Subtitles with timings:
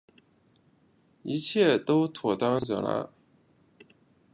[1.21, 3.11] 一切都妥当惹拉